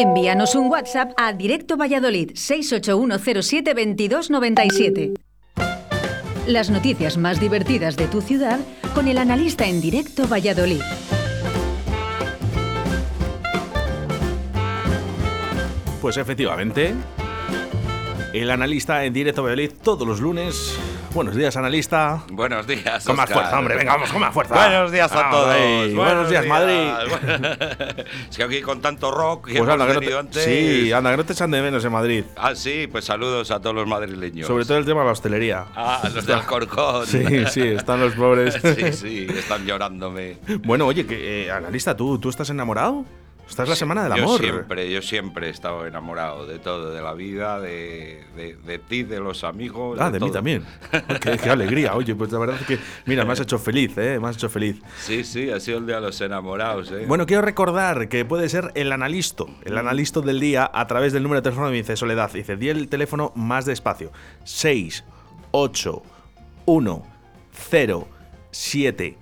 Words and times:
Envíanos 0.00 0.54
un 0.54 0.70
WhatsApp 0.70 1.10
a 1.16 1.32
Directo 1.32 1.76
Valladolid 1.76 2.30
681072297. 2.34 5.18
Las 6.46 6.70
noticias 6.70 7.16
más 7.16 7.40
divertidas 7.40 7.96
de 7.96 8.06
tu 8.06 8.20
ciudad 8.20 8.60
con 8.94 9.08
el 9.08 9.18
analista 9.18 9.66
en 9.66 9.80
Directo 9.80 10.28
Valladolid. 10.28 10.82
Pues 16.00 16.16
efectivamente, 16.16 16.94
el 18.32 18.52
analista 18.52 19.04
en 19.04 19.12
Directo 19.12 19.42
Valladolid 19.42 19.72
todos 19.82 20.06
los 20.06 20.20
lunes 20.20 20.78
Buenos 21.14 21.34
días, 21.34 21.56
analista. 21.56 22.22
Buenos 22.30 22.66
días. 22.66 23.04
Con 23.04 23.16
más 23.16 23.30
fuerza, 23.30 23.58
hombre, 23.58 23.76
venga, 23.76 23.92
vamos, 23.92 24.12
con 24.12 24.20
más 24.20 24.32
fuerza. 24.32 24.54
Buenos 24.54 24.92
días 24.92 25.10
a 25.10 25.30
todos. 25.30 25.94
Buenos, 25.94 26.28
días, 26.28 26.46
Madrid. 26.46 26.90
es 28.30 28.36
que 28.36 28.42
aquí 28.42 28.60
con 28.60 28.82
tanto 28.82 29.10
rock 29.10 29.48
que 29.48 29.58
pues 29.58 29.70
anda, 29.70 29.98
que 29.98 30.14
antes. 30.14 30.44
Sí, 30.44 30.92
anda, 30.92 31.10
que 31.10 31.16
no 31.16 31.24
te 31.24 31.32
echan 31.32 31.50
de 31.50 31.62
menos 31.62 31.84
en 31.84 31.92
Madrid. 31.92 32.24
Ah, 32.36 32.54
sí, 32.54 32.88
pues 32.90 33.06
saludos 33.06 33.50
a 33.50 33.60
todos 33.60 33.74
los 33.74 33.86
madrileños. 33.86 34.46
Sobre 34.46 34.64
todo 34.64 34.76
el 34.76 34.84
tema 34.84 35.00
de 35.00 35.06
la 35.06 35.12
hostelería. 35.12 35.64
Ah, 35.74 36.08
los 36.14 36.26
del 36.26 36.42
Corcón. 36.42 37.06
Sí, 37.08 37.24
sí, 37.50 37.62
están 37.62 38.00
los 38.00 38.14
pobres. 38.14 38.58
sí, 38.62 38.92
sí, 38.92 39.26
están 39.30 39.64
llorándome. 39.64 40.36
Bueno, 40.64 40.86
oye, 40.86 41.06
que, 41.06 41.46
eh, 41.46 41.50
analista, 41.50 41.96
¿tú, 41.96 42.18
¿tú 42.18 42.28
estás 42.28 42.50
enamorado? 42.50 43.04
Esta 43.48 43.62
es 43.62 43.68
la 43.70 43.76
semana 43.76 44.02
del 44.04 44.12
amor. 44.12 44.40
Yo 44.42 44.52
siempre, 44.52 44.92
yo 44.92 45.02
siempre 45.02 45.46
he 45.46 45.50
estado 45.50 45.86
enamorado 45.86 46.46
de 46.46 46.58
todo, 46.58 46.92
de 46.92 47.00
la 47.00 47.14
vida, 47.14 47.58
de, 47.58 48.22
de, 48.36 48.78
ti, 48.78 49.04
de 49.04 49.20
los 49.20 49.42
amigos. 49.42 49.98
Ah, 50.00 50.10
de, 50.10 50.20
mí 50.20 50.30
también. 50.30 50.64
qué, 51.20 51.50
alegría. 51.50 51.94
Oye, 51.94 52.14
pues 52.14 52.30
la 52.30 52.38
verdad 52.38 52.58
es 52.60 52.66
que, 52.66 52.78
mira, 53.06 53.24
me 53.24 53.32
has 53.32 53.40
hecho 53.40 53.58
feliz, 53.58 53.96
¿eh? 53.96 54.18
Me 54.20 54.28
has 54.28 54.36
hecho 54.36 54.50
feliz. 54.50 54.76
Sí, 55.00 55.24
sí, 55.24 55.50
ha 55.50 55.60
sido 55.60 55.78
el 55.78 55.86
día 55.86 55.96
de 55.96 56.02
los 56.02 56.20
enamorados, 56.20 56.92
¿eh? 56.92 57.06
Bueno, 57.08 57.24
quiero 57.24 57.42
recordar 57.42 58.08
que 58.08 58.24
puede 58.24 58.48
ser 58.50 58.70
el 58.74 58.92
analisto, 58.92 59.48
el 59.64 59.78
analisto 59.78 60.20
del 60.20 60.40
día 60.40 60.70
a 60.72 60.86
través 60.86 61.14
del 61.14 61.22
número 61.22 61.40
de 61.40 61.44
teléfono 61.44 61.70
de 61.70 61.76
dice 61.76 61.96
Soledad. 61.96 62.30
Dice, 62.30 62.56
di 62.56 62.68
el 62.68 62.88
teléfono 62.88 63.32
más 63.34 63.64
despacio. 63.64 64.12
6, 64.44 65.04
8, 65.52 66.02
1, 66.66 67.06
0, 67.70 68.08
7, 68.50 69.16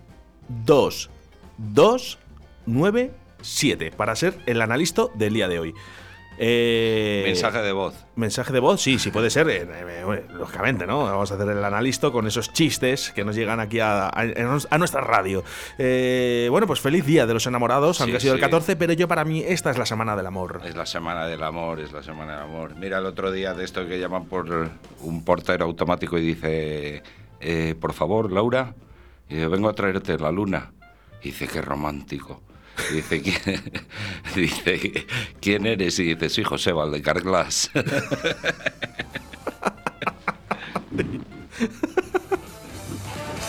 2, 0.49 1.11
2, 1.59 2.19
9, 2.67 3.13
7 3.47 3.93
para 3.93 4.17
ser 4.17 4.39
el 4.47 4.61
analista 4.61 5.07
del 5.15 5.35
día 5.35 5.49
de 5.49 5.59
hoy. 5.59 5.75
Eh, 6.39 7.23
mensaje 7.25 7.63
de 7.63 7.73
voz. 7.73 7.95
Mensaje 8.15 8.53
de 8.53 8.61
voz, 8.61 8.83
sí, 8.83 8.99
sí 8.99 9.11
puede 9.11 9.31
ser, 9.31 9.49
eh, 9.49 9.67
eh, 9.67 10.25
lógicamente, 10.35 10.87
¿no? 10.87 11.05
Vamos 11.05 11.31
a 11.33 11.35
hacer 11.35 11.49
el 11.49 11.65
analista 11.65 12.11
con 12.11 12.27
esos 12.27 12.53
chistes 12.53 13.11
que 13.13 13.25
nos 13.25 13.37
llegan 13.37 13.59
aquí 13.59 13.81
a, 13.81 14.11
nuestra 14.79 15.01
radio. 15.01 15.43
bueno, 15.79 16.67
pues 16.67 16.81
feliz 16.81 17.07
día 17.07 17.27
de 17.27 17.33
los 17.35 17.47
enamorados, 17.47 18.01
aunque 18.01 18.19
ha 18.19 18.21
sido 18.21 18.35
el 18.35 18.41
14, 18.41 18.77
pero 18.77 18.93
yo 18.93 19.09
para 19.09 19.25
mí 19.25 19.43
esta 19.47 19.71
es 19.71 19.79
la 19.79 19.87
semana 19.87 20.15
del 20.15 20.27
amor. 20.27 20.61
Es 20.65 20.77
la 20.77 20.87
semana 20.87 21.27
del 21.27 21.43
amor, 21.43 21.81
es 21.81 21.93
la 21.93 22.03
semana 22.03 22.35
del 22.35 22.43
amor. 22.43 22.77
Mira, 22.77 22.99
el 22.99 23.07
otro 23.07 23.33
día 23.33 23.55
de 23.55 23.65
esto 23.65 23.87
que 23.87 23.99
llaman 23.99 24.27
por 24.27 24.71
un 25.01 25.25
portero 25.25 25.65
automático 25.65 26.19
y 26.19 26.35
dice, 26.35 27.03
por 27.81 27.95
favor, 27.95 28.31
Laura, 28.31 28.75
vengo 29.29 29.69
a 29.69 29.73
traerte 29.73 30.19
la 30.19 30.31
luna. 30.31 30.73
Y 31.23 31.31
dice, 31.31 31.49
qué 31.49 31.63
romántico. 31.63 32.43
Dice, 32.93 33.23
¿quién, 33.23 33.63
dice, 34.35 35.07
¿quién 35.41 35.65
eres? 35.67 35.99
Y 35.99 36.15
dice, 36.15 36.29
soy 36.29 36.45
José 36.45 36.73
Valdecar 36.73 37.23
Glass. 37.23 37.71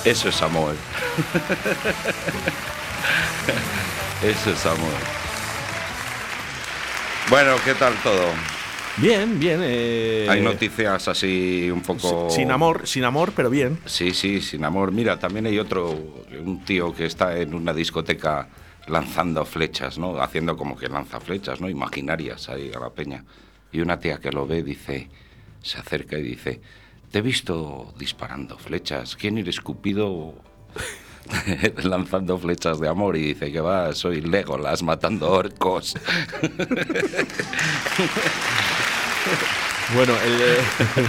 Eso 0.05 0.30
es 0.30 0.42
amor. 0.42 0.73
Eso 4.23 4.52
es 4.52 4.66
amor. 4.66 4.94
Bueno, 7.30 7.55
¿qué 7.66 7.73
tal 7.73 7.94
todo? 8.02 8.23
Bien, 8.98 9.38
bien. 9.38 9.59
Eh... 9.64 10.28
Hay 10.30 10.39
noticias 10.42 11.09
así 11.09 11.70
un 11.70 11.81
poco. 11.81 12.30
Sin 12.30 12.50
amor, 12.52 12.88
sin 12.88 13.03
amor, 13.03 13.33
pero 13.36 13.50
bien. 13.50 13.78
Sí, 13.86 14.14
sí, 14.14 14.39
sin 14.42 14.64
amor. 14.64 14.93
Mira, 14.93 15.20
también 15.20 15.45
hay 15.45 15.60
otro, 15.60 15.92
un 15.92 16.64
tío 16.64 16.95
que 16.95 17.05
está 17.05 17.37
en 17.37 17.54
una 17.54 17.73
discoteca 17.73 18.48
lanzando 18.87 19.45
flechas, 19.45 19.98
¿no? 19.98 20.21
Haciendo 20.21 20.58
como 20.58 20.77
que 20.77 20.87
lanza 20.87 21.20
flechas, 21.20 21.61
¿no? 21.61 21.70
Imaginarias 21.70 22.49
ahí 22.49 22.71
a 22.73 22.80
la 22.80 22.89
peña. 22.89 23.23
Y 23.71 23.81
una 23.81 23.99
tía 23.99 24.20
que 24.20 24.31
lo 24.31 24.48
ve 24.48 24.64
dice, 24.64 25.09
se 25.61 25.77
acerca 25.77 26.17
y 26.17 26.23
dice, 26.23 26.61
te 27.11 27.20
he 27.20 27.21
visto 27.21 27.93
disparando 27.98 28.58
flechas. 28.58 29.15
¿Quién 29.15 29.37
eres 29.37 29.61
Cupido 29.61 30.36
lanzando 31.83 32.37
flechas 32.37 32.80
de 32.80 32.87
amor? 32.87 33.17
Y 33.17 33.33
dice 33.33 33.52
que 33.52 33.61
va, 33.61 33.93
soy 33.93 34.21
Legolas 34.21 34.83
matando 34.83 35.31
orcos. 35.31 35.95
Bueno, 39.93 40.14
eh, 40.21 40.58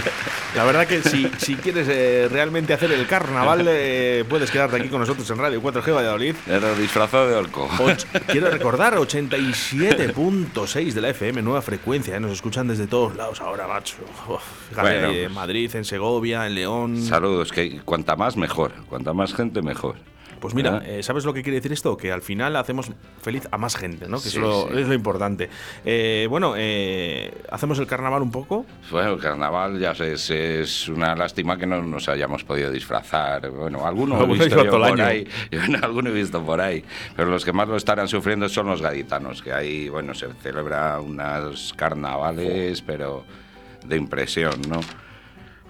la 0.55 0.63
verdad 0.63 0.87
que 0.87 1.01
si, 1.01 1.29
si 1.37 1.55
quieres 1.55 1.87
eh, 1.89 2.29
realmente 2.31 2.73
hacer 2.73 2.91
el 2.91 3.05
carnaval, 3.07 3.65
eh, 3.67 4.23
puedes 4.29 4.49
quedarte 4.51 4.77
aquí 4.77 4.87
con 4.87 5.01
nosotros 5.01 5.29
en 5.29 5.37
Radio 5.37 5.61
4G 5.61 5.93
Valladolid. 5.93 6.35
Era 6.47 6.73
disfrazado 6.75 7.27
de 7.27 7.35
orco. 7.35 7.69
quiero 8.27 8.49
recordar, 8.49 8.95
87.6 8.95 10.93
de 10.93 11.01
la 11.01 11.09
FM, 11.09 11.41
nueva 11.41 11.61
frecuencia. 11.61 12.17
Nos 12.21 12.31
escuchan 12.31 12.67
desde 12.69 12.87
todos 12.87 13.17
lados 13.17 13.41
ahora, 13.41 13.67
macho. 13.67 13.97
fíjate, 14.69 15.23
en 15.23 15.33
Madrid, 15.33 15.75
en 15.75 15.83
Segovia, 15.83 16.47
en 16.47 16.55
León. 16.55 17.01
Saludos, 17.01 17.51
que 17.51 17.81
cuanta 17.81 18.15
más 18.15 18.37
mejor. 18.37 18.71
Cuanta 18.87 19.13
más 19.13 19.33
gente 19.33 19.61
mejor. 19.61 19.97
Pues 20.39 20.53
mira, 20.53 20.81
eh, 20.85 21.03
¿sabes 21.03 21.25
lo 21.25 21.33
que 21.33 21.43
quiere 21.43 21.57
decir 21.57 21.73
esto? 21.73 21.97
Que 21.97 22.11
al 22.11 22.21
final 22.21 22.55
hacemos 22.55 22.91
feliz 23.21 23.47
a 23.51 23.57
más 23.57 23.75
gente, 23.75 24.07
¿no? 24.07 24.21
Que 24.21 24.29
eso 24.29 24.69
es 24.71 24.87
lo 24.87 24.93
importante. 24.93 25.49
Eh, 25.83 26.27
bueno, 26.29 26.53
eh, 26.57 27.33
¿hacemos 27.51 27.79
el 27.79 27.87
carnaval 27.87 28.21
un 28.21 28.31
poco? 28.31 28.65
Bueno, 28.91 29.13
el 29.13 29.19
carnaval 29.19 29.79
ya 29.79 29.91
es, 29.91 30.29
es 30.29 30.87
una 30.87 31.15
lástima 31.15 31.57
que 31.57 31.65
no 31.65 31.81
nos 31.81 32.07
hayamos 32.07 32.43
podido 32.43 32.71
disfrazar. 32.71 33.49
Bueno, 33.49 33.85
algunos 33.85 34.21
he 34.21 34.25
visto 34.27 34.63
yo 34.63 34.71
por 34.71 35.01
ahí, 35.01 35.27
algunos 35.81 36.11
he 36.11 36.15
visto 36.15 36.43
por 36.43 36.61
ahí, 36.61 36.83
pero 37.15 37.29
los 37.29 37.43
que 37.43 37.51
más 37.51 37.67
lo 37.67 37.75
estarán 37.75 38.07
sufriendo 38.07 38.47
son 38.47 38.67
los 38.67 38.81
gaditanos, 38.81 39.41
que 39.41 39.51
ahí, 39.51 39.89
bueno, 39.89 40.13
se 40.13 40.27
celebra 40.41 40.99
unos 40.99 41.73
carnavales, 41.75 42.81
pero 42.81 43.25
de 43.85 43.97
impresión, 43.97 44.61
¿no? 44.67 44.79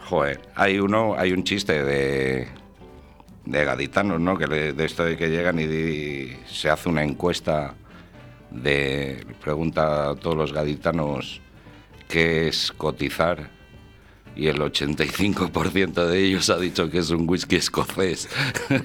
Joder, 0.05 0.41
hay 0.55 0.79
uno, 0.79 1.15
hay 1.17 1.33
un 1.33 1.43
chiste 1.43 1.83
de 1.83 2.47
de 3.49 3.65
gaditanos, 3.65 4.21
¿no? 4.21 4.37
Que 4.37 4.45
de 4.47 4.85
esto 4.85 5.03
de 5.03 5.17
que 5.17 5.29
llegan 5.29 5.59
y, 5.59 6.37
se 6.47 6.69
hace 6.69 6.87
una 6.87 7.03
encuesta 7.03 7.73
de 8.51 9.25
pregunta 9.43 10.11
a 10.11 10.15
todos 10.15 10.37
los 10.37 10.53
gaditanos 10.53 11.41
qué 12.07 12.47
es 12.47 12.71
cotizar 12.71 13.49
y 14.35 14.47
el 14.47 14.59
85% 14.59 16.05
de 16.05 16.19
ellos 16.19 16.49
ha 16.49 16.57
dicho 16.57 16.89
que 16.89 16.99
es 16.99 17.09
un 17.09 17.27
whisky 17.27 17.57
escocés. 17.57 18.29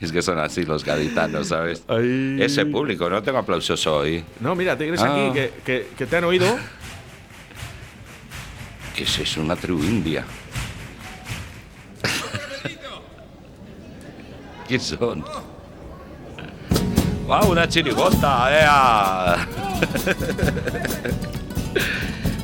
es 0.00 0.12
que 0.12 0.22
son 0.22 0.38
así 0.38 0.64
los 0.64 0.84
gaditanos, 0.84 1.48
¿sabes? 1.48 1.82
Ese 1.88 2.66
público, 2.66 3.08
no 3.08 3.22
tengo 3.22 3.38
aplausos 3.38 3.86
hoy. 3.86 4.22
No, 4.40 4.54
mira, 4.54 4.76
te 4.76 4.86
crees 4.86 5.02
aquí 5.02 5.20
ah. 5.20 5.32
que, 5.64 5.88
que, 5.96 6.06
te 6.06 6.16
han 6.16 6.24
oído. 6.24 6.46
¿Qué 8.94 9.04
es 9.04 9.18
eso? 9.18 9.40
Una 9.40 9.56
tribu 9.56 9.82
india. 9.82 10.24
¿Quién 14.70 14.80
son? 14.80 15.24
¡Wow! 17.26 17.50
Una 17.50 17.68
chirigota, 17.68 18.48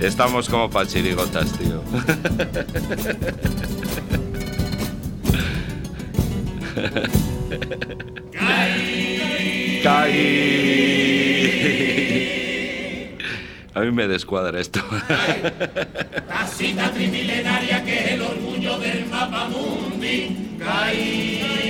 Estamos 0.01 0.49
como 0.49 0.69
para 0.69 0.89
chirigotas, 0.89 1.53
tío. 1.53 1.81
A 13.73 13.81
mí 13.83 13.93
me 13.93 14.09
descuadra 14.09 14.59
esto. 14.59 14.81
Casita 16.27 16.91
trimilenaria 16.91 17.85
que 17.85 18.01
es 18.01 18.11
el 18.15 18.23
orgullo 18.23 18.79
del 18.81 19.07
mapa 19.07 19.49
mundi. 19.49 20.57
esa 20.59 21.66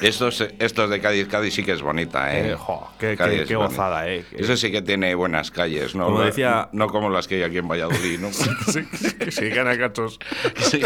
Estos, 0.00 0.40
estos 0.58 0.90
de 0.90 1.00
Cádiz, 1.00 1.28
Cádiz 1.28 1.54
sí 1.54 1.64
que 1.64 1.72
es 1.72 1.82
bonita, 1.82 2.34
¿eh? 2.34 2.56
eh 3.00 3.16
qué, 3.46 3.54
gozada, 3.54 4.08
¿eh? 4.08 4.24
Eso 4.32 4.56
sí 4.56 4.70
que 4.72 4.82
tiene 4.82 5.14
buenas 5.14 5.50
calles, 5.50 5.94
¿no? 5.94 6.06
Como 6.06 6.22
decía... 6.22 6.68
No 6.72 6.88
como 6.88 7.10
las 7.10 7.28
que 7.28 7.36
hay 7.36 7.42
aquí 7.42 7.58
en 7.58 7.68
Valladolid, 7.68 8.18
¿no? 8.18 8.32
sí, 8.32 8.84
sí, 9.30 9.50
canacachos. 9.50 10.18
Sí. 10.62 10.80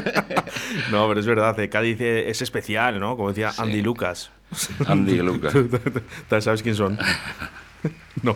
no, 0.91 1.07
pero 1.09 1.21
es 1.21 1.27
verdad, 1.27 1.59
eh, 1.61 1.69
Cádiz 1.69 2.01
es 2.01 2.43
especial, 2.43 2.99
¿no? 2.99 3.17
Como 3.17 3.29
decía 3.29 3.53
Andy 3.57 3.83
Lucas. 3.83 4.31
Andy 4.87 5.17
Lucas. 5.19 5.55
¿Sabes 6.41 6.63
quién 6.63 6.75
son? 6.75 6.99
no. 8.23 8.35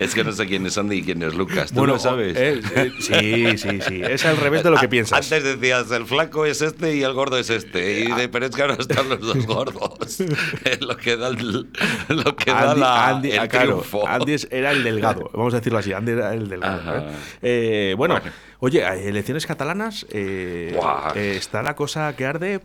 Es 0.00 0.14
que 0.14 0.24
no 0.24 0.32
sé 0.32 0.46
quién 0.46 0.66
es 0.66 0.76
Andy 0.76 0.96
y 0.96 1.02
quién 1.02 1.22
es 1.22 1.34
Lucas. 1.34 1.70
¿Tú 1.72 1.86
lo 1.86 1.98
sabes? 1.98 2.36
Eh, 2.36 2.60
eh, 2.74 2.90
sí, 3.00 3.58
sí, 3.58 3.80
sí. 3.86 4.02
Es 4.02 4.24
al 4.24 4.36
revés 4.38 4.64
de 4.64 4.70
lo 4.70 4.76
que 4.78 4.88
piensas. 4.88 5.30
Antes 5.30 5.44
decías, 5.44 5.90
el 5.92 6.06
flaco 6.06 6.44
es 6.46 6.60
este 6.62 6.96
y 6.96 7.02
el 7.04 7.12
gordo 7.12 7.38
es 7.38 7.50
este. 7.50 8.00
Y 8.00 8.10
de, 8.12 8.28
pero 8.28 8.46
es 8.46 8.56
que 8.56 8.62
ahora 8.62 8.76
están 8.78 9.08
los 9.08 9.20
dos 9.20 9.46
gordos. 9.46 10.18
lo 10.80 10.96
que 10.96 11.16
da, 11.16 11.28
el, 11.28 11.68
lo 12.08 12.34
que 12.36 12.50
da 12.50 12.70
Andy, 12.72 12.80
la, 12.80 13.08
Andy, 13.08 13.30
el 13.32 13.38
ah, 13.38 13.48
claro, 13.48 13.66
triunfo. 13.68 14.08
Andy 14.08 14.32
es- 14.32 14.48
era 14.50 14.72
el 14.72 14.82
delgado, 14.82 15.30
vamos 15.32 15.54
a 15.54 15.58
decirlo 15.58 15.78
así, 15.78 15.92
Andy 15.92 16.12
era 16.12 16.34
el 16.34 16.48
delgado. 16.48 17.08
¿eh? 17.42 17.94
Bueno, 17.96 18.14
Bueno. 18.14 18.32
oye, 18.58 19.08
elecciones 19.08 19.46
catalanas, 19.46 20.06
está 20.10 21.62
la 21.62 21.74
cosa 21.76 22.14
que 22.16 22.24
arde, 22.26 22.54
eh, 22.54 22.60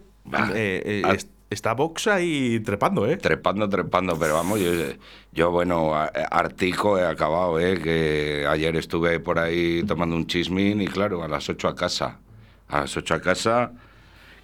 eh, 0.54 1.02
Ah. 1.06 1.14
es- 1.14 1.28
está 1.56 1.74
Vox 1.74 2.06
ahí 2.08 2.60
trepando, 2.60 3.08
¿eh? 3.08 3.18
Trepando, 3.18 3.68
trepando, 3.68 4.20
pero 4.20 4.36
vamos, 4.36 4.60
yo, 4.60 4.72
yo, 5.32 5.50
bueno, 5.50 5.96
a- 5.96 6.06
artico 6.30 7.00
he 7.00 7.06
acabado, 7.06 7.60
¿eh? 7.60 7.80
Que 7.82 8.46
ayer 8.48 8.76
estuve 8.76 9.20
por 9.20 9.40
ahí 9.40 9.82
tomando 9.84 10.16
un 10.16 10.28
chismín 10.28 10.82
y 10.82 10.88
claro, 10.88 11.24
a 11.24 11.28
las 11.28 11.50
8 11.50 11.68
a 11.70 11.76
casa. 11.76 12.20
A 12.70 12.82
las 12.82 12.96
8 12.96 13.16
a 13.16 13.22
casa, 13.22 13.72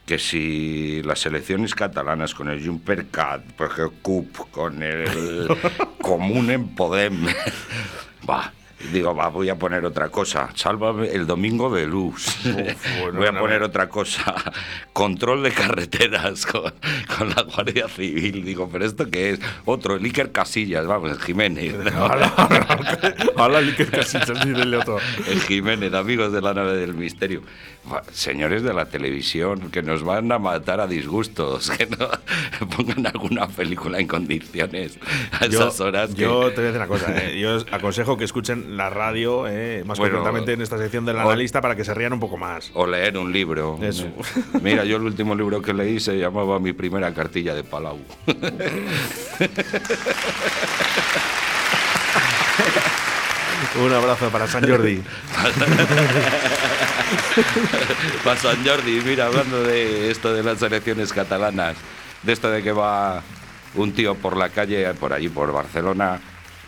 que 0.06 0.18
si 0.18 1.02
las 1.04 1.25
elecciones 1.25 1.75
catalanas 1.75 2.34
con 2.34 2.50
el 2.50 2.66
Junpercat, 2.66 3.44
pues 3.56 3.72
el 3.78 3.92
CUP, 4.02 4.36
con 4.52 4.81
el 4.81 5.48
Común 6.02 6.50
en 6.50 6.75
Podem, 6.75 7.28
va. 8.30 8.52
Digo, 8.92 9.16
va, 9.16 9.30
voy 9.30 9.50
a 9.50 9.56
poner 9.57 9.86
otra 9.86 10.10
cosa. 10.10 10.50
Sálvame 10.56 11.10
el 11.10 11.28
domingo 11.28 11.74
de 11.74 11.88
luz. 11.88 12.38
bueno, 13.01 13.19
voy 13.19 13.28
a 13.28 13.38
poner 13.38 13.63
otra 13.63 13.89
cosa. 13.89 14.36
Control 14.94 15.44
de 15.44 15.51
carreteras 15.51 16.45
con, 16.51 16.74
con 17.18 17.30
la 17.30 17.44
Guardia 17.44 17.88
Civil. 17.88 18.44
Digo, 18.44 18.69
¿pero 18.72 18.86
esto 18.86 19.10
qué 19.10 19.31
es? 19.31 19.39
Otro, 19.66 19.95
el 19.95 20.04
Iker 20.04 20.31
Casillas, 20.31 20.86
vamos, 20.86 21.12
el 21.12 21.19
Jiménez. 21.19 21.75
¿No? 23.47 23.57
Hola, 23.57 23.59
Iker 23.59 23.89
Casillas, 23.91 24.45
dice 24.45 24.61
el 25.27 25.41
Jiménez, 25.41 25.93
amigos 25.93 26.31
de 26.31 26.41
la 26.41 26.53
nave 26.53 26.73
del 26.77 26.93
misterio. 26.93 27.41
Señores 28.11 28.61
de 28.61 28.73
la 28.73 28.85
televisión, 28.85 29.71
que 29.71 29.81
nos 29.81 30.03
van 30.03 30.31
a 30.31 30.38
matar 30.39 30.79
a 30.81 30.88
disgustos, 30.88 31.71
que 31.77 31.88
no 31.88 32.09
pongan 32.75 33.07
alguna 33.07 33.47
película 33.47 33.99
en 33.99 34.07
condiciones 34.07 34.99
a 35.39 35.47
Yo, 35.47 35.59
esas 35.61 35.79
horas. 35.81 36.13
que- 36.13 36.21
yo 36.21 36.49
te 36.51 36.61
voy 36.61 36.65
a 36.65 36.71
decir 36.71 36.77
una 36.77 36.88
cosa, 36.88 37.17
eh, 37.17 37.39
yo 37.39 37.55
os 37.55 37.65
aconsejo 37.71 38.17
que 38.17 38.25
escuchen 38.25 38.77
la 38.77 38.89
radio, 38.91 39.47
eh, 39.47 39.83
más 39.85 39.97
Bueno, 39.97 40.15
concretamente 40.17 40.53
en 40.53 40.61
esta 40.61 40.77
sección 40.77 41.05
del 41.05 41.15
o- 41.17 41.21
analista, 41.21 41.59
para 41.61 41.75
que 41.75 41.83
se 41.83 41.93
rían 41.95 42.13
un 42.13 42.19
poco 42.19 42.38
más. 42.38 42.69
O 42.75 42.85
leer 42.85 43.17
un 43.17 43.31
libro. 43.33 43.79
Eso. 43.81 44.07
Mira, 44.61 44.83
yo 44.85 44.97
el 44.97 45.03
último 45.03 45.33
libro 45.35 45.61
que 45.61 45.73
leí 45.73 45.99
se 45.99 46.17
llamaba 46.17 46.59
Mi 46.59 46.73
primera 46.73 47.11
cartilla 47.13 47.55
de 47.55 47.63
Palau. 47.63 47.97
Un 53.79 53.94
abrazo 53.94 54.29
para 54.29 54.47
San 54.47 54.68
Jordi. 54.68 55.01
Para 58.23 58.39
San 58.39 58.65
Jordi, 58.65 59.01
mira, 59.06 59.27
hablando 59.27 59.63
de 59.63 60.12
esto 60.12 60.33
de 60.33 60.44
las 60.44 60.62
elecciones 60.62 61.12
catalanas, 61.13 61.77
de 62.23 62.33
esto 62.33 62.50
de 62.50 62.62
que 62.62 62.71
va 62.71 63.21
un 63.75 63.94
tío 63.94 64.15
por 64.15 64.35
la 64.38 64.50
calle, 64.50 64.94
por 64.94 65.13
allí, 65.13 65.29
por 65.29 65.51
Barcelona, 65.53 66.19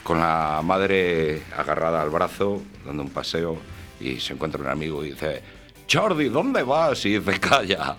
con 0.03 0.19
la 0.19 0.61
madre 0.63 1.43
agarrada 1.57 2.01
al 2.01 2.09
brazo, 2.09 2.61
dando 2.85 3.03
un 3.03 3.09
paseo, 3.09 3.57
y 3.99 4.19
se 4.19 4.33
encuentra 4.33 4.61
un 4.61 4.69
amigo 4.69 5.03
y 5.03 5.11
dice, 5.11 5.41
Jordi, 5.91 6.29
¿dónde 6.29 6.63
vas? 6.63 7.05
Y 7.05 7.19
dice, 7.19 7.39
calla, 7.39 7.97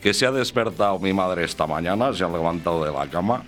que 0.00 0.14
se 0.14 0.26
ha 0.26 0.32
despertado 0.32 0.98
mi 0.98 1.12
madre 1.12 1.44
esta 1.44 1.66
mañana, 1.66 2.12
se 2.12 2.24
ha 2.24 2.28
levantado 2.28 2.84
de 2.84 2.92
la 2.92 3.06
cama 3.08 3.42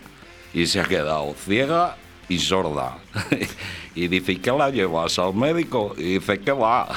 y 0.53 0.67
se 0.67 0.81
ha 0.81 0.85
quedado 0.85 1.35
ciega 1.35 1.97
y 2.31 2.39
sorda. 2.39 2.97
y 3.95 4.09
dice, 4.09 4.33
¿y 4.33 4.37
qué 4.37 4.53
la 4.53 4.71
llevas 4.71 5.19
al 5.19 5.35
médico? 5.35 5.95
Y 5.99 6.19
dice, 6.19 6.41
¿qué 6.41 6.53
va? 6.53 6.89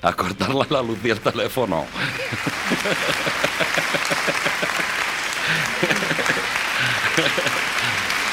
A 0.00 0.12
cortarle 0.14 0.64
la 0.70 0.80
luz 0.80 0.98
y 1.04 1.10
el 1.10 1.20
teléfono. 1.20 1.84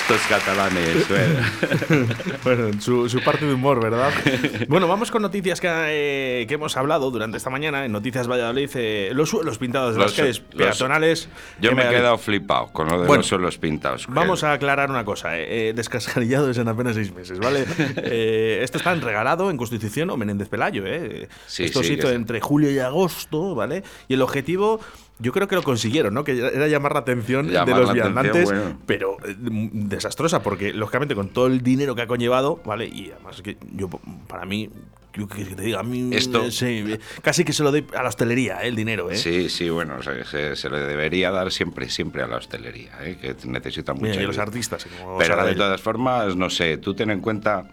Estos 0.08 0.22
catalanes. 0.28 1.10
bueno. 1.10 2.06
Bueno, 2.44 2.80
su, 2.80 3.10
su 3.10 3.24
parte 3.24 3.44
de 3.44 3.56
humor, 3.56 3.82
¿verdad? 3.82 4.12
Bueno, 4.68 4.88
vamos 4.88 5.10
con 5.10 5.24
noticias 5.24 5.60
que, 5.60 5.68
eh, 5.68 6.46
que 6.48 6.54
hemos 6.54 6.78
hablado 6.78 7.10
durante 7.10 7.38
esta 7.38 7.50
mañana 7.50 7.86
en 7.86 7.92
Noticias 7.92 8.28
Valladolid. 8.28 8.70
eh, 8.76 9.10
los 9.16 9.30
suelos 9.32 9.58
pintados 9.58 9.96
de 9.96 10.02
Los 10.02 10.12
las 10.12 10.20
calles 10.20 10.40
peatonales. 10.42 11.28
Yo 11.60 11.72
me 11.74 11.88
he 11.88 11.90
quedado 11.90 12.20
flipado 12.20 12.68
con 12.72 12.88
lo 12.88 13.02
de 13.02 13.08
Bueno, 13.08 13.22
los 13.22 13.28
suelos 13.28 13.58
pintados. 13.58 14.06
Vamos 14.08 14.44
a 14.44 14.54
aclarar 14.54 14.92
una 14.92 15.04
cosa, 15.04 15.40
eh, 15.40 15.70
eh, 15.70 15.74
descascarillados 15.74 16.56
en 16.60 16.68
apenas 16.68 16.94
seis 16.96 17.12
meses, 17.14 17.40
¿vale? 17.40 17.66
Eh, 17.98 18.60
esto 18.62 18.78
está 18.78 18.94
en 18.94 19.02
regalado 19.02 19.50
en 19.50 19.58
Constitución 19.58 20.10
o 20.12 20.18
Menéndez 20.18 20.50
Pelayo, 20.50 20.84
¿eh? 20.86 21.28
Sí, 21.48 21.64
esto 21.64 21.82
sí, 21.82 21.88
se 21.88 21.94
hizo 21.94 22.12
entre 22.12 22.40
julio 22.42 22.70
y 22.70 22.78
agosto, 22.78 23.56
¿vale? 23.56 23.84
Y 24.08 24.14
el 24.14 24.22
objetivo, 24.22 24.80
yo 25.20 25.32
creo 25.32 25.48
que 25.48 25.56
lo 25.56 25.64
consiguieron, 25.64 26.14
¿no? 26.14 26.24
Que 26.24 26.38
era 26.38 26.68
llamar 26.68 26.94
la 26.94 27.00
atención 27.00 27.48
Llamar 27.50 27.76
de 27.76 27.82
los 27.82 27.94
viandantes, 27.94 28.44
bueno. 28.46 28.80
pero 28.86 29.18
eh, 29.26 29.36
m- 29.48 29.70
desastrosa, 29.74 30.42
porque 30.44 30.74
lógicamente 30.74 31.16
con 31.16 31.30
todo 31.30 31.48
el 31.48 31.62
dinero 31.62 31.96
que 31.96 32.02
ha 32.02 32.08
conllevado, 32.08 32.62
¿vale? 32.66 32.86
Y 32.88 33.12
además 33.12 33.42
que 33.42 33.58
yo, 33.74 33.90
para 34.28 34.46
mí, 34.46 34.70
yo 35.14 35.28
que 35.28 35.46
te 35.46 35.62
diga, 35.62 35.80
a 35.80 35.84
mí, 35.84 36.10
Esto- 36.14 36.44
eh, 36.46 36.52
sí, 36.52 36.84
eh, 36.86 37.00
casi 37.22 37.46
que 37.46 37.54
se 37.54 37.64
lo 37.64 37.72
doy 37.72 37.86
a 37.96 38.04
la 38.04 38.10
hostelería, 38.10 38.62
¿eh? 38.64 38.68
el 38.68 38.76
dinero, 38.76 39.10
¿eh? 39.10 39.16
Sí, 39.16 39.48
sí, 39.50 39.70
bueno, 39.70 40.04
se, 40.04 40.26
se- 40.26 40.56
se 40.58 40.70
le 40.70 40.80
debería 40.82 41.32
dar 41.32 41.50
siempre, 41.52 41.90
siempre 41.90 42.22
a 42.22 42.28
la 42.28 42.36
hostelería, 42.36 42.92
¿eh? 43.02 43.18
que 43.22 43.36
necesita 43.48 43.94
mucho. 43.94 44.06
Mira, 44.08 44.22
y 44.22 44.26
los 44.26 44.38
artistas, 44.38 44.86
como 45.00 45.18
Pero 45.18 45.46
de 45.46 45.56
todas 45.56 45.80
formas, 45.82 46.36
no 46.36 46.50
sé, 46.50 46.78
tú 46.78 46.94
ten 46.94 47.10
en 47.12 47.22
cuenta 47.22 47.64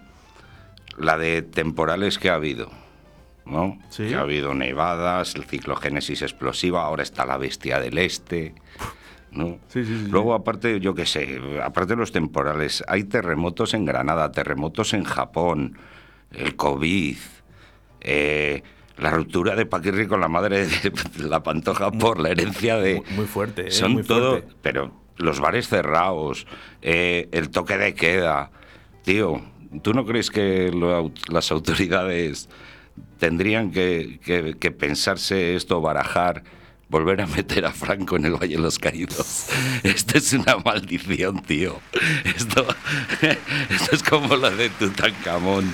la 0.98 1.18
de 1.18 1.42
temporales 1.42 2.18
que 2.18 2.30
ha 2.30 2.34
habido, 2.34 2.70
¿no? 3.46 3.78
Sí. 3.90 4.08
Que 4.08 4.14
ha 4.14 4.20
habido 4.20 4.54
nevadas, 4.54 5.34
el 5.34 5.44
ciclogénesis 5.44 6.22
explosiva, 6.22 6.82
ahora 6.84 7.02
está 7.02 7.24
la 7.26 7.36
bestia 7.38 7.80
del 7.80 7.98
este. 7.98 8.54
¿no? 9.30 9.58
Sí, 9.68 9.84
sí, 9.84 9.98
sí, 10.04 10.08
Luego, 10.10 10.34
aparte, 10.34 10.78
yo 10.80 10.94
qué 10.94 11.06
sé, 11.06 11.40
aparte 11.64 11.94
de 11.94 11.96
los 11.96 12.12
temporales, 12.12 12.84
hay 12.86 13.04
terremotos 13.04 13.72
en 13.74 13.84
Granada, 13.86 14.30
terremotos 14.30 14.92
en 14.92 15.04
Japón, 15.04 15.78
el 16.32 16.54
COVID, 16.56 17.16
eh, 18.02 18.62
la 18.98 19.10
ruptura 19.10 19.56
de 19.56 19.64
Paquirri 19.66 20.06
con 20.06 20.20
la 20.20 20.28
madre 20.28 20.66
de 20.66 20.92
la 21.28 21.42
Pantoja 21.42 21.90
por 21.90 22.20
la 22.20 22.28
herencia 22.30 22.76
de... 22.76 22.96
Muy- 23.06 23.16
muy 23.16 23.26
fuerte, 23.26 23.68
¿eh? 23.68 23.70
Son 23.70 23.92
Muy 23.92 24.02
todo... 24.02 24.32
fuerte. 24.32 24.52
Pero 24.60 24.92
los 25.16 25.40
bares 25.40 25.68
cerrados, 25.68 26.46
eh, 26.82 27.28
el 27.32 27.48
toque 27.50 27.78
de 27.78 27.94
queda. 27.94 28.50
Tío, 29.02 29.40
¿tú 29.82 29.94
no 29.94 30.04
crees 30.04 30.30
que 30.30 30.70
lo 30.72 31.10
las 31.30 31.50
autoridades 31.52 32.48
tendrían 33.18 33.70
que, 33.70 34.18
que- 34.24 34.70
pensarse 34.70 35.54
esto, 35.54 35.80
barajar, 35.80 36.42
volver 36.88 37.20
a 37.22 37.26
meter 37.26 37.64
a 37.64 37.72
Franco 37.72 38.16
en 38.16 38.26
el 38.26 38.32
Valle 38.34 38.56
de 38.56 38.62
los 38.62 38.78
Caídos? 38.78 39.46
Esto 39.82 40.18
es 40.18 40.32
una 40.32 40.56
maldición, 40.64 41.42
tío. 41.42 41.80
Esto, 42.36 42.66
esto 43.70 43.94
es 43.96 44.02
como 44.02 44.36
la 44.36 44.50
de 44.50 44.68
Tutankamón. 44.70 45.72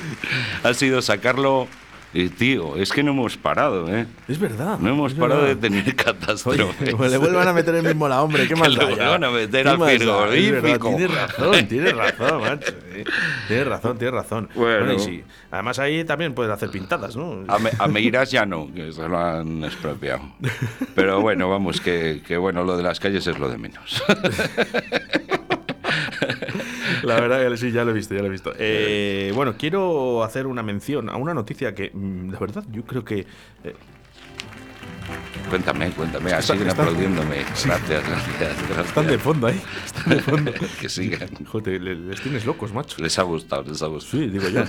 Ha 0.62 0.74
sido 0.74 1.02
sacarlo... 1.02 1.68
Y 2.14 2.30
tío, 2.30 2.76
es 2.76 2.90
que 2.90 3.02
no 3.02 3.10
hemos 3.10 3.36
parado, 3.36 3.94
¿eh? 3.94 4.06
Es 4.28 4.38
verdad. 4.38 4.78
No 4.78 4.88
hemos 4.88 5.12
parado 5.12 5.44
de 5.44 5.56
tener 5.56 5.82
Oye, 5.84 5.94
catástrofes. 5.94 6.94
pues 6.94 7.10
le 7.12 7.18
vuelvan 7.18 7.46
a 7.48 7.52
meter 7.52 7.74
el 7.74 7.82
mismo 7.82 8.08
la 8.08 8.22
hombre, 8.22 8.48
¿qué 8.48 8.56
más 8.56 8.74
le 8.74 8.82
vuelvan 8.86 9.24
a 9.24 9.30
meter 9.30 9.64
¿Qué 9.64 9.68
al 9.68 9.78
frigorífico. 9.78 10.88
Tienes 10.96 11.14
razón, 11.14 11.68
tienes 11.68 11.94
razón, 11.94 12.40
macho. 12.40 12.72
eh. 12.94 13.04
Tienes 13.46 13.66
razón, 13.68 13.98
tienes 13.98 14.14
razón. 14.14 14.48
Bueno. 14.54 14.94
y 14.94 14.98
sí. 15.00 15.24
Además 15.50 15.78
ahí 15.78 16.02
también 16.04 16.32
puedes 16.34 16.50
hacer 16.52 16.70
pintadas, 16.70 17.14
¿no? 17.14 17.44
A, 17.46 17.58
Me- 17.58 17.70
a 17.78 17.86
Meiras 17.88 18.30
ya 18.30 18.46
no, 18.46 18.72
que 18.74 18.90
se 18.90 19.06
lo 19.06 19.18
han 19.18 19.62
expropiado. 19.64 20.22
Pero 20.94 21.20
bueno, 21.20 21.50
vamos, 21.50 21.80
que, 21.80 22.22
que 22.26 22.38
bueno, 22.38 22.64
lo 22.64 22.76
de 22.78 22.82
las 22.84 23.00
calles 23.00 23.26
es 23.26 23.38
lo 23.38 23.50
de 23.50 23.58
menos. 23.58 24.02
La 27.02 27.20
verdad 27.20 27.48
que 27.50 27.56
sí, 27.56 27.70
ya 27.72 27.84
lo 27.84 27.90
he 27.90 27.94
visto, 27.94 28.14
ya 28.16 28.20
lo 28.20 28.26
he 28.26 28.30
visto. 28.30 28.52
Eh, 28.58 29.32
bueno, 29.34 29.54
quiero 29.58 30.22
hacer 30.22 30.46
una 30.46 30.62
mención 30.62 31.08
a 31.08 31.16
una 31.16 31.34
noticia 31.34 31.74
que, 31.74 31.90
mm, 31.92 32.30
de 32.30 32.38
verdad, 32.38 32.64
yo 32.70 32.82
creo 32.84 33.04
que... 33.04 33.20
eh, 33.64 33.74
Cuéntame, 35.48 35.90
cuéntame, 35.92 36.42
siguen 36.42 36.68
aplaudiéndome. 36.68 37.36
Gracias, 37.64 37.88
gracias, 37.88 38.38
gracias. 38.38 38.86
están 38.88 39.06
de 39.06 39.18
fondo 39.18 39.46
ahí. 39.46 39.58
Están 39.86 40.08
de 40.10 40.20
fondo. 40.20 40.52
Que 40.80 40.88
sigan. 40.90 41.28
Joder, 41.46 41.80
le- 41.80 41.94
les 41.94 42.20
tienes 42.20 42.44
locos, 42.44 42.74
macho. 42.74 43.00
Les 43.02 43.18
ha 43.18 43.22
gustado, 43.22 43.62
les 43.62 43.80
ha 43.80 43.86
gustado. 43.86 44.20
Sí, 44.22 44.26
digo 44.28 44.46
yo. 44.50 44.62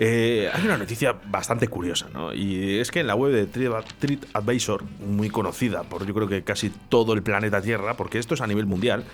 Eh, 0.00 0.50
hay 0.52 0.64
una 0.64 0.76
noticia 0.76 1.14
bastante 1.26 1.68
curiosa, 1.68 2.08
¿no? 2.12 2.34
Y 2.34 2.78
es 2.80 2.90
que 2.90 2.98
en 3.00 3.06
la 3.06 3.14
web 3.14 3.32
de 3.32 3.46
Tri- 3.48 3.84
TripAdvisor, 4.00 4.82
muy 5.06 5.30
conocida 5.30 5.84
por 5.84 6.04
yo 6.04 6.12
creo 6.14 6.26
que 6.26 6.42
casi 6.42 6.70
todo 6.88 7.12
el 7.12 7.22
planeta 7.22 7.62
Tierra, 7.62 7.94
porque 7.96 8.18
esto 8.18 8.34
es 8.34 8.40
a 8.40 8.48
nivel 8.48 8.66
mundial, 8.66 9.04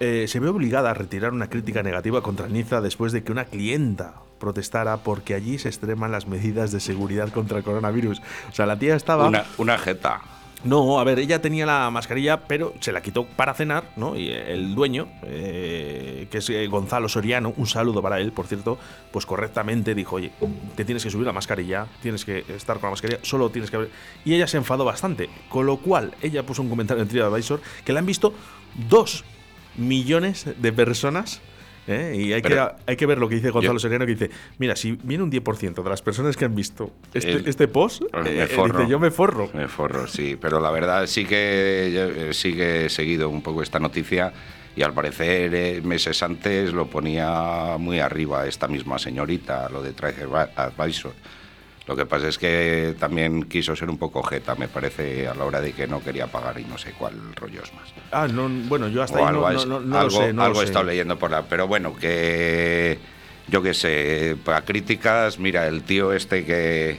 eh, 0.00 0.26
se 0.28 0.40
ve 0.40 0.48
obligada 0.48 0.90
a 0.90 0.94
retirar 0.94 1.32
una 1.32 1.48
crítica 1.48 1.82
negativa 1.82 2.22
contra 2.22 2.48
Niza 2.48 2.80
después 2.80 3.12
de 3.12 3.22
que 3.22 3.32
una 3.32 3.44
clienta 3.44 4.14
protestara 4.38 4.98
porque 4.98 5.34
allí 5.34 5.58
se 5.58 5.68
extreman 5.68 6.10
las 6.10 6.26
medidas 6.26 6.72
de 6.72 6.80
seguridad 6.80 7.30
contra 7.30 7.58
el 7.58 7.64
coronavirus. 7.64 8.20
O 8.50 8.54
sea, 8.54 8.66
la 8.66 8.78
tía 8.78 8.96
estaba... 8.96 9.28
Una, 9.28 9.44
una 9.58 9.78
jeta. 9.78 10.20
No, 10.64 11.00
a 11.00 11.04
ver, 11.04 11.18
ella 11.18 11.42
tenía 11.42 11.66
la 11.66 11.90
mascarilla, 11.90 12.44
pero 12.46 12.72
se 12.78 12.92
la 12.92 13.02
quitó 13.02 13.26
para 13.26 13.52
cenar, 13.52 13.90
¿no? 13.96 14.16
Y 14.16 14.30
el 14.30 14.76
dueño, 14.76 15.08
eh, 15.24 16.28
que 16.30 16.38
es 16.38 16.48
eh, 16.50 16.68
Gonzalo 16.68 17.08
Soriano, 17.08 17.52
un 17.56 17.66
saludo 17.66 18.00
para 18.00 18.20
él, 18.20 18.30
por 18.30 18.46
cierto, 18.46 18.78
pues 19.10 19.26
correctamente 19.26 19.92
dijo, 19.96 20.16
oye, 20.16 20.30
te 20.76 20.84
tienes 20.84 21.02
que 21.02 21.10
subir 21.10 21.26
la 21.26 21.32
mascarilla, 21.32 21.86
tienes 22.00 22.24
que 22.24 22.44
estar 22.48 22.76
con 22.76 22.88
la 22.88 22.90
mascarilla, 22.90 23.18
solo 23.22 23.50
tienes 23.50 23.72
que... 23.72 23.88
Y 24.24 24.34
ella 24.34 24.46
se 24.46 24.56
enfadó 24.56 24.84
bastante, 24.84 25.28
con 25.48 25.66
lo 25.66 25.78
cual 25.78 26.14
ella 26.22 26.44
puso 26.46 26.62
un 26.62 26.68
comentario 26.68 27.02
en 27.02 27.08
TripAdvisor 27.08 27.60
que 27.84 27.92
la 27.92 27.98
han 27.98 28.06
visto 28.06 28.32
dos 28.88 29.24
millones 29.76 30.46
de 30.60 30.72
personas 30.72 31.40
¿eh? 31.86 32.14
Y 32.16 32.32
hay, 32.32 32.42
que, 32.42 32.60
hay 32.86 32.96
que 32.96 33.06
ver 33.06 33.18
lo 33.18 33.28
que 33.28 33.36
dice 33.36 33.50
Gonzalo 33.50 33.78
Sereno, 33.78 34.06
que 34.06 34.12
dice, 34.12 34.30
mira, 34.58 34.76
si 34.76 34.92
viene 35.02 35.24
un 35.24 35.30
10% 35.30 35.82
de 35.82 35.90
las 35.90 36.02
personas 36.02 36.36
que 36.36 36.44
han 36.44 36.54
visto 36.54 36.92
este, 37.12 37.48
este 37.48 37.68
post, 37.68 38.02
pues 38.10 38.26
eh, 38.26 38.48
dice, 38.48 38.88
yo 38.88 38.98
me 38.98 39.10
forro. 39.10 39.50
Me 39.54 39.68
forro, 39.68 40.06
sí, 40.06 40.36
pero 40.40 40.60
la 40.60 40.70
verdad 40.70 41.06
sí 41.06 41.24
que, 41.24 42.30
sí 42.32 42.54
que 42.54 42.86
he 42.86 42.88
seguido 42.88 43.28
un 43.28 43.42
poco 43.42 43.62
esta 43.62 43.78
noticia 43.78 44.32
y 44.74 44.82
al 44.82 44.94
parecer 44.94 45.54
eh, 45.54 45.80
meses 45.82 46.22
antes 46.22 46.72
lo 46.72 46.86
ponía 46.86 47.76
muy 47.78 48.00
arriba 48.00 48.46
esta 48.46 48.68
misma 48.68 48.98
señorita, 48.98 49.68
lo 49.68 49.82
de 49.82 49.92
Advisor 50.56 51.12
lo 51.86 51.96
que 51.96 52.06
pasa 52.06 52.28
es 52.28 52.38
que 52.38 52.94
también 52.98 53.44
quiso 53.44 53.74
ser 53.74 53.90
un 53.90 53.98
poco 53.98 54.22
jeta, 54.22 54.54
me 54.54 54.68
parece, 54.68 55.26
a 55.26 55.34
la 55.34 55.44
hora 55.44 55.60
de 55.60 55.72
que 55.72 55.88
no 55.88 56.00
quería 56.00 56.28
pagar 56.28 56.60
y 56.60 56.64
no 56.64 56.78
sé 56.78 56.92
cuál 56.92 57.34
rollos 57.34 57.72
más. 57.74 57.92
Ah, 58.12 58.28
no, 58.28 58.48
bueno, 58.68 58.88
yo 58.88 59.02
hasta 59.02 59.18
ahí 59.18 59.24
algo, 59.24 59.50
no, 59.50 59.80
no, 59.80 59.98
algo, 59.98 60.10
sé, 60.10 60.34
algo 60.38 60.62
he 60.62 60.64
estado 60.64 60.84
leyendo 60.84 61.18
por 61.18 61.32
la... 61.32 61.42
Pero 61.42 61.66
bueno, 61.66 61.96
que 61.96 62.98
yo 63.48 63.62
qué 63.62 63.74
sé, 63.74 64.36
para 64.44 64.64
críticas, 64.64 65.40
mira, 65.40 65.66
el 65.66 65.82
tío 65.82 66.12
este 66.12 66.44
que, 66.44 66.98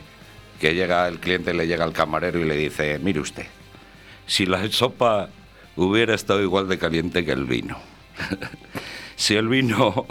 que 0.60 0.75
llega, 0.75 1.08
el 1.08 1.20
cliente 1.20 1.54
le 1.54 1.66
llega 1.66 1.86
al 1.86 1.94
camarero 1.94 2.40
y 2.40 2.44
le 2.44 2.56
dice, 2.56 3.00
mire 3.00 3.22
usted, 3.22 3.46
si 4.25 4.46
la 4.46 4.70
sopa 4.70 5.30
hubiera 5.78 6.13
estado 6.13 6.42
igual 6.42 6.68
de 6.68 6.78
caliente 6.78 7.24
que 7.24 7.32
el 7.32 7.46
vino, 7.46 7.78
si 9.16 9.36
el 9.36 9.48
vino 9.48 10.06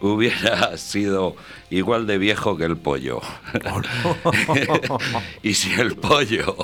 hubiera 0.00 0.76
sido 0.76 1.36
igual 1.70 2.06
de 2.06 2.18
viejo 2.18 2.56
que 2.56 2.64
el 2.64 2.76
pollo. 2.76 3.20
y 5.42 5.54
si 5.54 5.72
el 5.80 5.96
pollo 5.96 6.56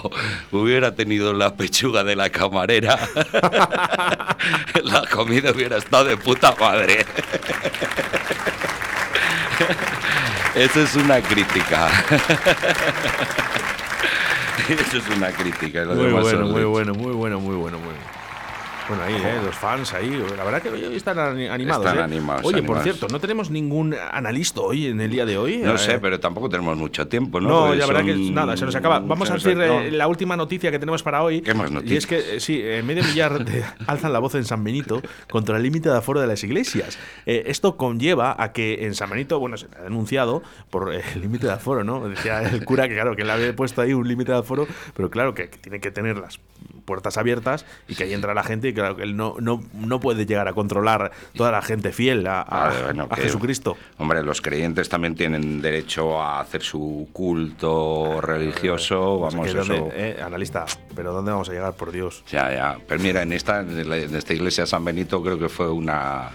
hubiera 0.50 0.94
tenido 0.94 1.32
la 1.32 1.54
pechuga 1.56 2.04
de 2.04 2.16
la 2.16 2.30
camarera, 2.30 2.98
la 4.84 5.06
comida 5.10 5.52
hubiera 5.52 5.76
estado 5.76 6.04
de 6.04 6.16
puta 6.16 6.54
madre. 6.58 7.04
Eso 10.54 10.82
es 10.82 10.94
una 10.96 11.20
crítica. 11.22 11.88
Eso 14.68 14.98
es 14.98 15.08
una 15.16 15.30
crítica. 15.30 15.84
muy 15.84 16.12
bueno, 16.12 16.46
muy 16.46 16.64
bueno, 16.64 16.94
muy 16.94 17.12
bueno, 17.12 17.40
muy 17.40 17.56
bueno, 17.56 17.78
muy 17.78 17.78
bueno. 17.78 17.78
Bueno, 17.78 18.21
ahí, 18.90 19.14
eh, 19.14 19.40
los 19.44 19.54
fans 19.54 19.92
ahí. 19.94 20.22
La 20.36 20.44
verdad 20.44 20.62
que 20.62 20.68
hoy 20.68 20.96
están 20.96 21.18
animados. 21.18 21.86
Están 21.86 21.98
¿eh? 21.98 22.02
animados. 22.02 22.44
Oye, 22.44 22.62
por 22.62 22.82
cierto, 22.82 23.06
no 23.08 23.20
tenemos 23.20 23.50
ningún 23.50 23.94
analista 23.94 24.60
hoy 24.60 24.86
en 24.86 25.00
el 25.00 25.10
día 25.10 25.24
de 25.24 25.38
hoy. 25.38 25.58
No 25.58 25.78
sé, 25.78 25.98
pero 25.98 26.20
tampoco 26.20 26.48
tenemos 26.48 26.76
mucho 26.76 27.06
tiempo, 27.08 27.40
¿no? 27.40 27.48
No, 27.68 27.74
la 27.74 27.86
verdad 27.86 28.04
que 28.04 28.14
nada, 28.14 28.56
se 28.56 28.64
nos 28.64 28.74
acaba. 28.74 29.00
Vamos 29.00 29.30
a 29.30 29.34
decir 29.34 29.58
eh, 29.60 29.90
la 29.90 30.06
última 30.08 30.36
noticia 30.36 30.70
que 30.70 30.78
tenemos 30.78 31.02
para 31.02 31.22
hoy. 31.22 31.40
¿Qué 31.40 31.54
más 31.54 31.70
noticias? 31.70 31.92
Y 31.92 31.96
es 31.96 32.06
que, 32.06 32.40
sí, 32.40 32.62
medio 32.84 33.04
millar 33.04 33.44
de, 33.44 33.64
alzan 33.86 34.12
la 34.12 34.18
voz 34.18 34.34
en 34.34 34.44
San 34.44 34.64
Benito 34.64 35.02
contra 35.30 35.56
el 35.56 35.62
límite 35.62 35.88
de 35.88 35.96
aforo 35.96 36.20
de 36.20 36.26
las 36.26 36.42
iglesias. 36.44 36.98
esto 37.26 37.76
conlleva 37.76 38.36
a 38.38 38.52
que 38.52 38.84
en 38.86 38.94
San 38.94 39.10
Benito, 39.10 39.38
bueno, 39.38 39.56
se 39.56 39.66
ha 39.78 39.82
denunciado 39.82 40.42
por 40.70 40.92
el 40.92 41.20
límite 41.20 41.46
de 41.46 41.52
aforo, 41.52 41.84
¿no? 41.84 42.08
Decía 42.08 42.42
el 42.42 42.64
cura 42.64 42.88
que, 42.88 42.94
claro, 42.94 43.16
que 43.16 43.24
le 43.24 43.32
había 43.32 43.54
puesto 43.54 43.80
ahí 43.80 43.92
un 43.92 44.06
límite 44.06 44.32
de 44.32 44.38
aforo, 44.38 44.66
pero 44.94 45.10
claro, 45.10 45.34
que, 45.34 45.48
que 45.48 45.58
tiene 45.58 45.80
que 45.80 45.90
tener 45.90 46.18
las 46.18 46.40
puertas 46.84 47.16
abiertas 47.16 47.64
y 47.88 47.94
que 47.94 48.04
ahí 48.04 48.12
entra 48.12 48.34
la 48.34 48.42
gente 48.42 48.71
y 48.72 48.74
claro 48.74 48.96
que 48.96 49.02
él 49.02 49.16
no, 49.16 49.36
no, 49.40 49.62
no 49.74 50.00
puede 50.00 50.26
llegar 50.26 50.48
a 50.48 50.52
controlar 50.52 51.12
toda 51.36 51.52
la 51.52 51.62
gente 51.62 51.92
fiel 51.92 52.26
a, 52.26 52.72
Jesucristo. 53.16 53.76
Hombre, 53.98 54.22
los 54.22 54.40
creyentes 54.40 54.88
también 54.88 55.14
tienen 55.14 55.60
derecho 55.60 56.20
a 56.20 56.40
hacer 56.40 56.62
su 56.62 57.08
culto 57.12 58.20
religioso. 58.20 59.18
Pues 59.20 59.34
vamos, 59.34 59.54
eso. 59.54 59.88
Eh, 59.92 60.20
analista, 60.24 60.64
pero 60.94 61.12
¿dónde 61.12 61.30
vamos 61.30 61.48
a 61.48 61.52
llegar, 61.52 61.74
por 61.74 61.92
Dios? 61.92 62.24
Ya, 62.30 62.52
ya. 62.52 62.78
Pero 62.86 63.02
mira, 63.02 63.22
en 63.22 63.32
esta, 63.32 63.60
en 63.60 64.14
esta 64.14 64.34
iglesia 64.34 64.66
San 64.66 64.84
Benito 64.84 65.22
creo 65.22 65.38
que 65.38 65.48
fue 65.48 65.70
una, 65.70 66.30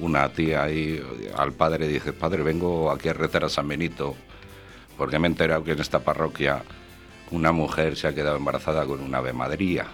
una 0.00 0.28
tía 0.30 0.64
ahí 0.64 1.02
al 1.36 1.52
padre 1.52 1.86
dice, 1.86 2.12
padre, 2.12 2.42
vengo 2.42 2.90
aquí 2.90 3.08
a 3.08 3.12
rezar 3.12 3.44
a 3.44 3.48
San 3.48 3.68
Benito, 3.68 4.14
porque 4.96 5.18
me 5.18 5.28
he 5.28 5.30
enterado 5.30 5.62
que 5.64 5.72
en 5.72 5.80
esta 5.80 6.00
parroquia 6.00 6.62
una 7.30 7.52
mujer 7.52 7.96
se 7.96 8.08
ha 8.08 8.14
quedado 8.14 8.36
embarazada 8.36 8.84
con 8.84 9.00
una 9.00 9.18
Ave 9.18 9.32
Madría. 9.32 9.86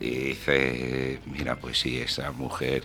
Y 0.00 0.10
dice, 0.10 1.20
mira, 1.26 1.56
pues 1.56 1.78
sí, 1.78 1.98
esa 1.98 2.30
mujer 2.32 2.84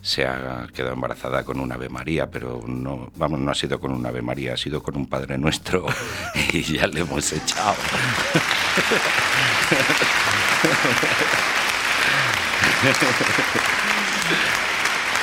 se 0.00 0.26
ha 0.26 0.66
quedado 0.74 0.94
embarazada 0.94 1.44
con 1.44 1.60
una 1.60 1.74
Ave 1.74 1.88
María, 1.88 2.30
pero 2.30 2.62
no, 2.66 3.10
vamos, 3.16 3.40
no 3.40 3.50
ha 3.50 3.54
sido 3.54 3.80
con 3.80 3.92
una 3.92 4.08
Ave 4.08 4.22
María, 4.22 4.54
ha 4.54 4.56
sido 4.56 4.82
con 4.82 4.96
un 4.96 5.06
Padre 5.06 5.38
Nuestro 5.38 5.86
y 6.52 6.62
ya 6.62 6.86
le 6.86 7.00
hemos 7.00 7.32
echado. 7.32 7.76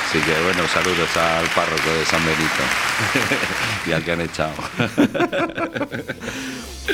Así 0.06 0.20
que 0.20 0.40
bueno, 0.42 0.68
saludos 0.68 1.16
al 1.16 1.46
párroco 1.48 1.92
de 1.92 2.04
San 2.04 2.24
Benito 2.24 2.62
y 3.86 3.92
al 3.92 4.04
que 4.04 4.12
han 4.12 4.20
echado. 4.20 4.54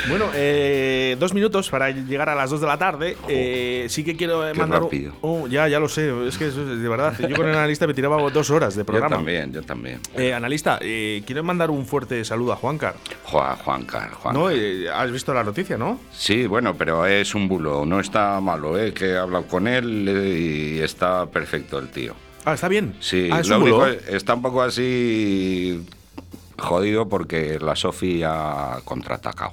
Bueno, 0.08 0.30
eh, 0.34 1.16
dos 1.18 1.34
minutos 1.34 1.70
para 1.70 1.90
llegar 1.90 2.28
a 2.28 2.34
las 2.34 2.50
dos 2.50 2.61
de 2.61 2.66
la 2.66 2.78
tarde. 2.78 3.16
Eh, 3.28 3.87
sí 3.88 4.04
que 4.04 4.16
quiero 4.16 4.42
mandar. 4.54 4.82
Un, 5.20 5.50
ya, 5.50 5.68
ya 5.68 5.78
lo 5.78 5.88
sé. 5.88 6.12
Es 6.26 6.38
que 6.38 6.50
de 6.50 6.88
verdad. 6.88 7.14
Yo 7.18 7.37
con 7.37 7.49
el 7.49 7.54
analista 7.54 7.87
me 7.87 7.94
tiraba 7.94 8.30
dos 8.30 8.50
horas 8.50 8.75
de 8.75 8.84
programa. 8.84 9.11
Yo 9.11 9.16
también, 9.16 9.52
yo 9.52 9.62
también. 9.62 10.00
Eh, 10.16 10.32
analista, 10.32 10.78
quiero 10.78 11.42
mandar 11.42 11.70
un 11.70 11.87
fuerte 11.87 12.25
saludo 12.25 12.52
a 12.52 12.56
Juancar. 12.56 12.94
Juan, 13.25 13.56
Juancar, 13.56 14.12
Juan. 14.12 14.34
¿No? 14.34 14.49
¿Has 14.92 15.11
visto 15.11 15.34
la 15.34 15.44
noticia, 15.44 15.76
no? 15.76 16.00
Sí, 16.12 16.46
bueno, 16.46 16.75
pero 16.75 17.06
es 17.06 17.34
un 17.34 17.49
bulo. 17.49 17.84
No 17.84 18.00
está 18.00 18.40
malo, 18.40 18.78
¿eh? 18.78 18.92
Que 18.92 19.11
he 19.11 19.18
hablado 19.18 19.46
con 19.46 19.66
él 19.66 20.08
y 20.08 20.80
está 20.80 21.26
perfecto 21.26 21.78
el 21.78 21.88
tío. 21.88 22.14
Ah, 22.44 22.54
está 22.54 22.68
bien. 22.68 22.96
Sí, 23.00 23.28
ah, 23.32 23.40
lo 23.44 23.61
único 23.61 23.87
está 23.87 24.34
un 24.34 24.42
poco 24.42 24.62
así 24.62 25.87
jodido 26.58 27.08
porque 27.08 27.58
la 27.61 27.76
Sofía 27.76 28.75
ha 28.75 28.80
contraatacado. 28.84 29.52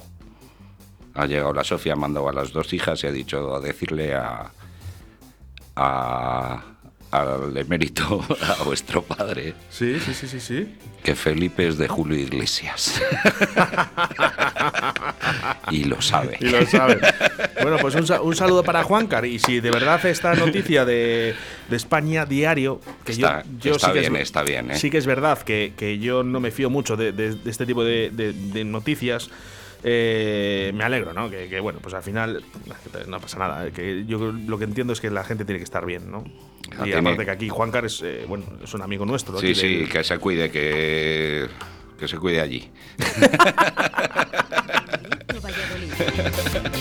Ha 1.20 1.26
llegado 1.26 1.54
la 1.54 1.64
Sofía, 1.64 1.94
ha 1.94 1.96
mandado 1.96 2.30
a 2.30 2.34
las 2.34 2.52
dos 2.52 2.74
hijas 2.74 3.04
y 3.04 3.08
ha 3.08 3.12
dicho 3.12 3.56
a 3.56 3.60
decirle 3.60 4.16
a, 4.16 4.52
a 5.76 6.64
al 7.12 7.58
emérito, 7.58 8.24
a 8.60 8.64
vuestro 8.64 9.02
padre. 9.02 9.54
Sí, 9.70 10.00
sí, 10.00 10.14
sí, 10.14 10.28
sí, 10.28 10.40
sí. 10.40 10.76
Que 11.04 11.16
Felipe 11.16 11.68
es 11.68 11.78
de 11.78 11.88
Julio 11.88 12.18
Iglesias. 12.18 13.02
y 15.72 15.86
lo 15.86 16.02
sabe. 16.02 16.38
Y 16.40 16.50
lo 16.50 16.66
sabe. 16.66 17.00
Bueno, 17.62 17.78
pues 17.82 17.96
un, 17.96 18.36
saludo 18.36 18.64
para 18.64 18.84
Juancar. 18.84 19.26
Y 19.26 19.40
si 19.40 19.60
de 19.60 19.72
verdad 19.72 20.06
esta 20.06 20.36
noticia 20.36 20.86
de, 20.86 21.36
España 21.72 22.26
Diario, 22.26 22.80
que 23.04 23.14
está, 23.14 23.44
yo, 23.60 23.76
está 23.76 23.88
sí 23.88 24.00
bien, 24.00 24.14
que 24.14 24.22
está 24.22 24.44
bien. 24.44 24.72
¿eh? 24.72 24.76
Sí 24.76 24.92
que 24.92 24.98
es 24.98 25.06
verdad 25.06 25.42
que, 25.42 25.74
que 25.76 26.00
yo 26.00 26.24
no 26.24 26.40
me 26.40 26.52
fío 26.52 26.70
mucho 26.70 26.96
de, 26.96 27.38
este 27.46 27.66
tipo 27.66 27.84
de, 27.84 28.64
noticias. 28.66 29.30
Eh, 29.84 30.72
me 30.76 30.84
alegro, 30.84 31.14
¿no? 31.14 31.30
Que, 31.30 31.60
bueno, 31.60 31.80
pues 31.82 31.94
al 31.94 32.04
final 32.04 32.44
no 33.08 33.20
pasa 33.20 33.40
nada. 33.40 33.72
Que 33.72 34.06
yo 34.06 34.32
lo 34.32 34.58
que 34.58 34.66
entiendo 34.66 34.94
es 34.94 35.02
que 35.02 35.10
la 35.10 35.24
gente 35.24 35.46
tiene 35.46 35.60
que 35.60 35.64
estar 35.64 35.86
bien, 35.86 36.12
¿no? 36.12 36.24
Y 36.86 36.94
aparte 36.94 37.26
que 37.26 37.32
aquí 37.32 37.50
Juan 37.50 37.72
es, 37.86 38.02
eh, 38.04 38.26
bueno, 38.28 38.46
es 38.64 38.74
un 38.74 38.82
amigo 38.82 39.06
nuestro. 39.06 39.40
Sí, 39.40 39.56
sí, 39.56 39.88
que 39.92 40.04
se 40.04 40.18
cuide, 40.18 40.52
que, 40.52 41.48
que 41.98 42.08
se 42.08 42.18
cuide 42.18 42.42
allí. 42.42 42.70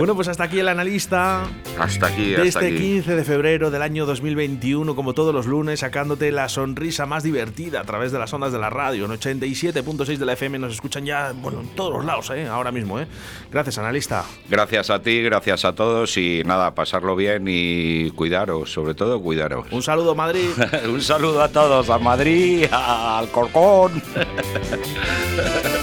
Bueno, 0.00 0.14
pues 0.14 0.28
hasta 0.28 0.44
aquí 0.44 0.58
el 0.58 0.68
analista. 0.68 1.46
Hasta 1.78 2.06
aquí, 2.06 2.34
hasta 2.34 2.66
este 2.66 2.74
15 2.74 3.16
de 3.16 3.22
febrero 3.22 3.70
del 3.70 3.82
año 3.82 4.06
2021, 4.06 4.96
como 4.96 5.12
todos 5.12 5.34
los 5.34 5.44
lunes, 5.44 5.80
sacándote 5.80 6.32
la 6.32 6.48
sonrisa 6.48 7.04
más 7.04 7.22
divertida 7.22 7.82
a 7.82 7.84
través 7.84 8.10
de 8.10 8.18
las 8.18 8.32
ondas 8.32 8.50
de 8.50 8.58
la 8.58 8.70
radio. 8.70 9.04
En 9.04 9.10
87.6 9.10 10.16
de 10.16 10.24
la 10.24 10.32
FM 10.32 10.58
nos 10.58 10.72
escuchan 10.72 11.04
ya, 11.04 11.34
bueno, 11.36 11.60
en 11.60 11.68
todos 11.76 11.92
los 11.92 12.06
lados, 12.06 12.30
¿eh? 12.30 12.46
ahora 12.46 12.72
mismo. 12.72 12.98
¿eh? 12.98 13.06
Gracias, 13.52 13.76
analista. 13.76 14.24
Gracias 14.48 14.88
a 14.88 15.02
ti, 15.02 15.20
gracias 15.20 15.66
a 15.66 15.74
todos 15.74 16.16
y 16.16 16.44
nada, 16.46 16.74
pasarlo 16.74 17.14
bien 17.14 17.44
y 17.46 18.10
cuidaros, 18.12 18.72
sobre 18.72 18.94
todo 18.94 19.20
cuidaros. 19.20 19.66
Un 19.70 19.82
saludo, 19.82 20.14
Madrid. 20.14 20.48
Un 20.88 21.02
saludo 21.02 21.42
a 21.42 21.48
todos, 21.48 21.90
a 21.90 21.98
Madrid, 21.98 22.64
al 22.72 23.28
Corcón. 23.28 24.02